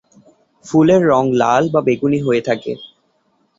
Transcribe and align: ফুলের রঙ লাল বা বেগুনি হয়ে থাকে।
ফুলের 0.65 1.01
রঙ 1.07 1.25
লাল 1.33 1.63
বা 1.73 1.79
বেগুনি 1.87 2.19
হয়ে 2.21 2.41
থাকে। 2.41 2.71